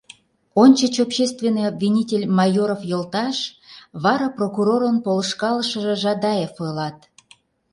[0.61, 3.37] Ончыч общественный обвинитель Майоров йолташ,
[4.03, 6.97] вара прокурорын полышкалышыже Жадаев ойлат: